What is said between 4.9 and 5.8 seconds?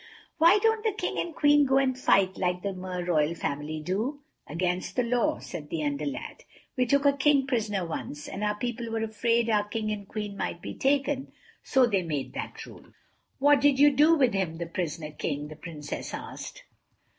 the law," said